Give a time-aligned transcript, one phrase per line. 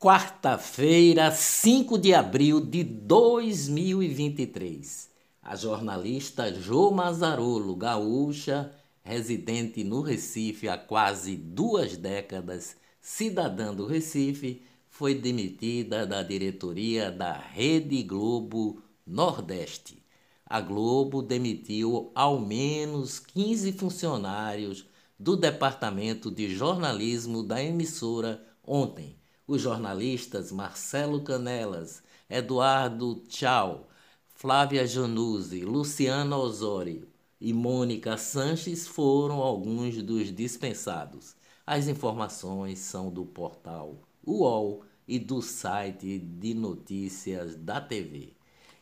[0.00, 5.10] Quarta-feira, 5 de abril de 2023.
[5.42, 8.72] A jornalista Jo Mazarolo, gaúcha,
[9.02, 17.32] residente no Recife há quase duas décadas, cidadã do Recife, foi demitida da diretoria da
[17.32, 20.00] Rede Globo Nordeste.
[20.46, 24.86] A Globo demitiu ao menos 15 funcionários
[25.18, 29.17] do departamento de jornalismo da emissora ontem
[29.48, 33.88] os jornalistas Marcelo Canelas, Eduardo Tchau,
[34.34, 37.08] Flávia Januzzi, Luciana Osório
[37.40, 41.34] e Mônica Sanches foram alguns dos dispensados.
[41.66, 48.34] As informações são do portal UOL e do site de notícias da TV.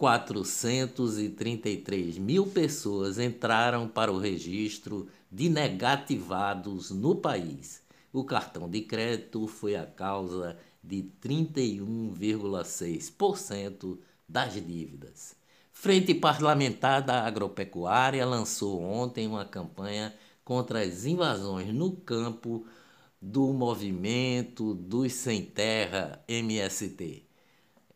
[0.00, 7.82] 433 mil pessoas entraram para o registro de negativados no país.
[8.10, 15.36] O cartão de crédito foi a causa de 31,6% das dívidas.
[15.70, 22.64] Frente Parlamentar da Agropecuária lançou ontem uma campanha contra as invasões no campo
[23.20, 27.28] do movimento dos Sem Terra MST.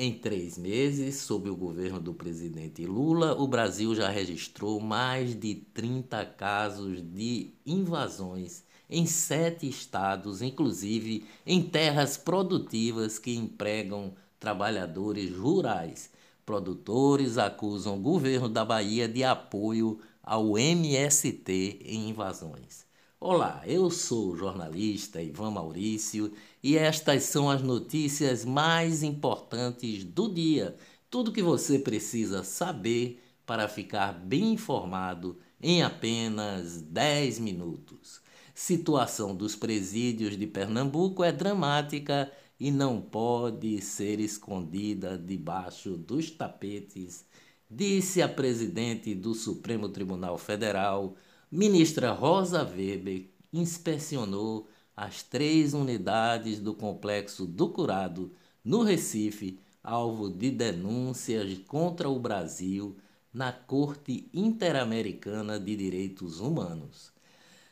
[0.00, 5.56] Em três meses, sob o governo do presidente Lula, o Brasil já registrou mais de
[5.56, 16.12] 30 casos de invasões em sete estados, inclusive em terras produtivas que empregam trabalhadores rurais.
[16.46, 22.86] Produtores acusam o governo da Bahia de apoio ao MST em invasões.
[23.20, 26.32] Olá, eu sou o jornalista Ivan Maurício
[26.62, 30.76] e estas são as notícias mais importantes do dia.
[31.10, 38.20] Tudo que você precisa saber para ficar bem informado em apenas 10 minutos.
[38.54, 47.24] Situação dos presídios de Pernambuco é dramática e não pode ser escondida debaixo dos tapetes,
[47.70, 51.14] disse a presidente do Supremo Tribunal Federal,
[51.50, 58.32] Ministra Rosa Weber inspecionou as três unidades do complexo do Curado,
[58.64, 62.96] no Recife, alvo de denúncias contra o Brasil
[63.32, 67.12] na Corte Interamericana de Direitos Humanos.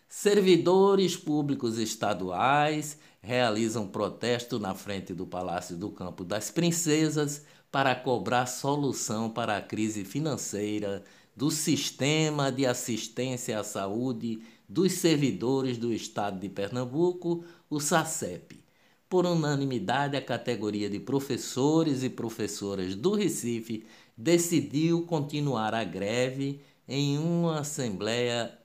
[0.09, 8.47] Servidores públicos estaduais realizam protesto na frente do Palácio do Campo das Princesas para cobrar
[8.47, 11.03] solução para a crise financeira
[11.35, 18.65] do Sistema de Assistência à Saúde dos Servidores do Estado de Pernambuco, o SACEP.
[19.09, 27.19] Por unanimidade, a categoria de professores e professoras do Recife decidiu continuar a greve em
[27.19, 28.57] uma assembleia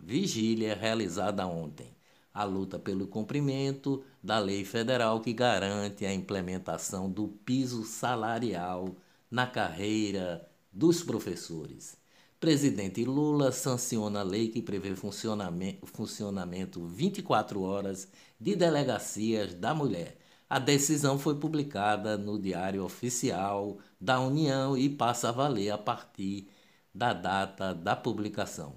[0.00, 1.94] vigília realizada ontem.
[2.34, 8.94] A luta pelo cumprimento da lei federal que garante a implementação do piso salarial
[9.30, 11.96] na carreira dos professores.
[12.38, 18.08] Presidente Lula sanciona a lei que prevê funcionamento, funcionamento 24 horas
[18.38, 20.18] de delegacias da mulher.
[20.48, 26.46] A decisão foi publicada no Diário Oficial da União e passa a valer a partir
[26.94, 28.76] da data da publicação.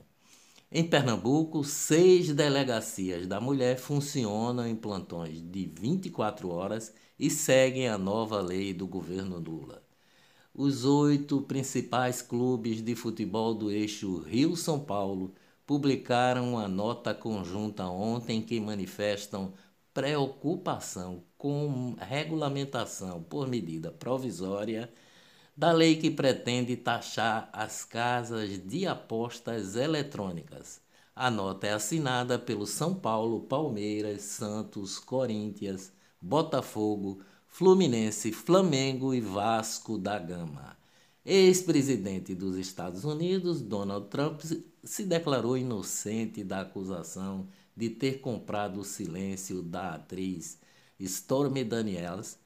[0.72, 7.98] Em Pernambuco, seis delegacias da mulher funcionam em plantões de 24 horas e seguem a
[7.98, 9.89] nova lei do governo Lula
[10.54, 15.34] os oito principais clubes de futebol do eixo Rio-São Paulo
[15.66, 19.54] publicaram uma nota conjunta ontem que manifestam
[19.94, 24.92] preocupação com regulamentação por medida provisória
[25.56, 30.82] da lei que pretende taxar as casas de apostas eletrônicas.
[31.14, 35.92] A nota é assinada pelo São Paulo, Palmeiras, Santos, Corinthians,
[36.22, 37.20] Botafogo,
[37.50, 40.78] Fluminense, Flamengo e Vasco da Gama.
[41.26, 44.42] Ex-presidente dos Estados Unidos, Donald Trump,
[44.82, 50.58] se declarou inocente da acusação de ter comprado o silêncio da atriz
[50.98, 52.38] Stormy Daniels,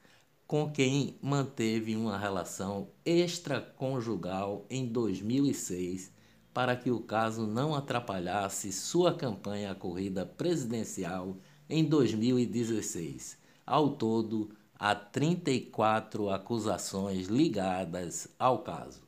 [0.46, 6.12] com quem manteve uma relação extraconjugal em 2006
[6.52, 11.36] para que o caso não atrapalhasse sua campanha à corrida presidencial
[11.68, 13.38] em 2016.
[13.66, 19.02] Ao todo, há 34 acusações ligadas ao caso.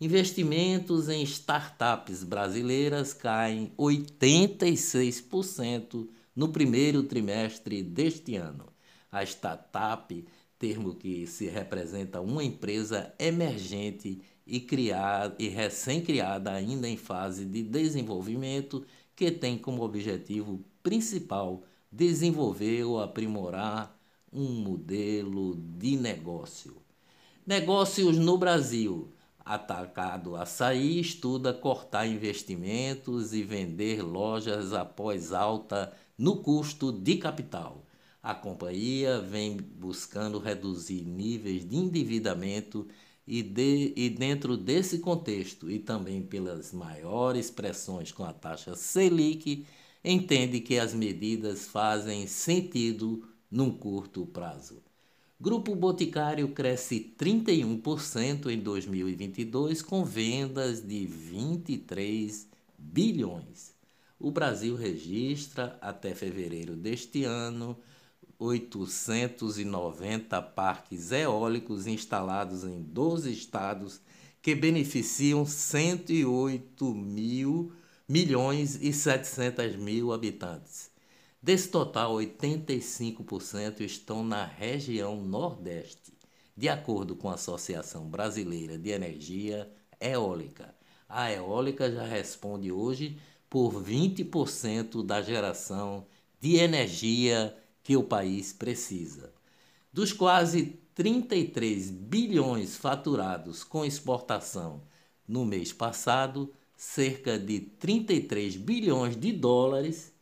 [0.01, 8.73] Investimentos em startups brasileiras caem 86% no primeiro trimestre deste ano.
[9.11, 10.25] A startup,
[10.59, 17.63] termo que se representa uma empresa emergente e, criada, e recém-criada ainda em fase de
[17.63, 23.99] desenvolvimento, que tem como objetivo principal desenvolver ou aprimorar
[24.31, 26.77] um modelo de negócio.
[27.47, 29.11] Negócios no Brasil.
[29.45, 37.85] Atacado Açaí estuda cortar investimentos e vender lojas após alta no custo de capital.
[38.23, 42.87] A companhia vem buscando reduzir níveis de endividamento
[43.27, 49.67] e, de, e dentro desse contexto, e também pelas maiores pressões com a taxa Selic,
[50.05, 54.83] entende que as medidas fazem sentido num curto prazo.
[55.41, 62.47] Grupo Boticário cresce 31% em 2022 com vendas de 23
[62.79, 63.73] bilhões.
[64.19, 67.77] O Brasil registra até fevereiro deste ano
[68.39, 74.01] 890 parques eólicos instalados em 12 estados
[74.41, 77.73] que beneficiam 108 mil
[78.09, 80.91] milhões e 700 mil habitantes.
[81.43, 86.13] Desse total, 85% estão na região Nordeste,
[86.57, 89.71] de acordo com a Associação Brasileira de Energia
[90.01, 90.75] Eólica.
[91.09, 93.19] A eólica já responde hoje
[93.49, 96.07] por 20% da geração
[96.41, 99.33] de energia que o país precisa.
[99.93, 104.83] Dos quase 33 bilhões faturados com exportação
[105.27, 106.53] no mês passado,
[106.85, 110.13] cerca de 33 bilhões de dólares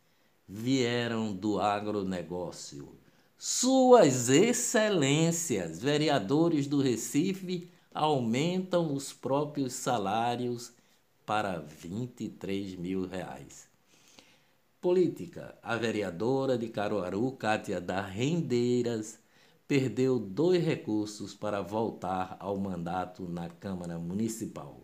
[0.47, 2.97] vieram do agronegócio.
[3.37, 10.71] Suas excelências, vereadores do Recife, aumentam os próprios salários
[11.25, 13.67] para 23 mil reais.
[14.81, 15.55] Política.
[15.61, 19.19] A vereadora de Caruaru, Cátia da Rendeiras,
[19.67, 24.82] perdeu dois recursos para voltar ao mandato na Câmara Municipal.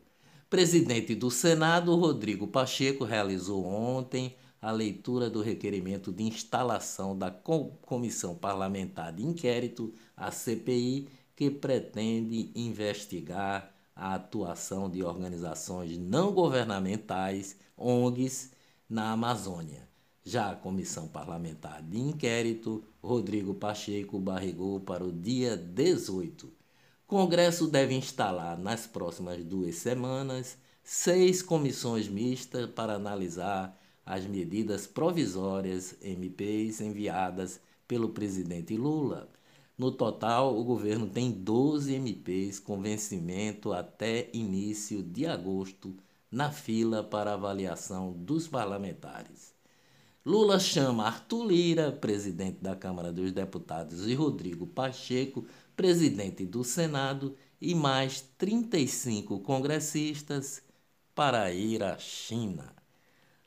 [0.50, 8.34] Presidente do Senado, Rodrigo Pacheco, realizou ontem a leitura do requerimento de instalação da Comissão
[8.34, 18.52] Parlamentar de Inquérito, a CPI, que pretende investigar a atuação de organizações não governamentais, ONGs,
[18.90, 19.88] na Amazônia.
[20.24, 26.59] Já a Comissão Parlamentar de Inquérito, Rodrigo Pacheco barrigou para o dia 18.
[27.10, 33.76] Congresso deve instalar nas próximas duas semanas seis comissões mistas para analisar
[34.06, 39.28] as medidas provisórias MPs enviadas pelo presidente Lula.
[39.76, 45.98] No total, o governo tem 12 MPs com vencimento até início de agosto
[46.32, 49.52] na fila para avaliação dos parlamentares.
[50.24, 55.44] Lula chama Arthur Lira, presidente da Câmara dos Deputados, e Rodrigo Pacheco,
[55.80, 60.62] presidente do Senado, e mais 35 congressistas
[61.16, 62.76] para ir à China.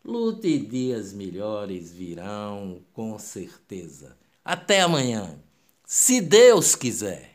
[0.03, 4.17] Lute e dias melhores virão, com certeza.
[4.43, 5.39] Até amanhã,
[5.85, 7.32] se Deus quiser.